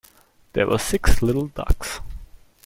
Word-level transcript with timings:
There 0.53 0.65
were 0.65 0.79
six 0.79 1.21
little 1.21 1.49
ducks. 1.49 1.99